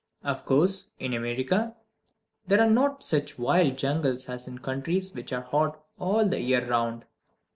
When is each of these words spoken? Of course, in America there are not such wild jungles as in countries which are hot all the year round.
Of 0.23 0.45
course, 0.45 0.87
in 0.97 1.13
America 1.13 1.75
there 2.47 2.59
are 2.59 2.69
not 2.71 3.03
such 3.03 3.37
wild 3.37 3.77
jungles 3.77 4.27
as 4.29 4.47
in 4.47 4.57
countries 4.57 5.13
which 5.13 5.31
are 5.31 5.43
hot 5.43 5.79
all 5.99 6.27
the 6.27 6.41
year 6.41 6.65
round. 6.65 7.05